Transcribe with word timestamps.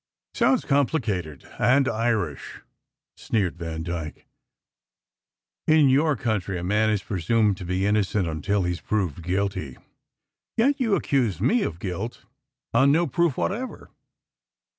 "Sounds 0.33 0.65
complicated 0.65 1.47
and 1.59 1.87
Irish!" 1.87 2.61
sneered 3.15 3.59
Vandyke. 3.59 4.25
"In 5.67 5.89
your 5.89 6.15
country 6.15 6.57
a 6.57 6.63
man 6.63 6.89
is 6.89 7.03
presumed 7.03 7.55
to 7.57 7.65
be 7.65 7.85
innocent 7.85 8.27
until 8.27 8.63
he 8.63 8.73
s 8.73 8.79
proved 8.81 9.21
guilty; 9.21 9.77
yet 10.57 10.79
you 10.79 10.95
accuse 10.95 11.39
me 11.39 11.61
of 11.61 11.77
guilt 11.77 12.25
on 12.73 12.91
no 12.91 13.05
proof 13.05 13.37
whatever. 13.37 13.91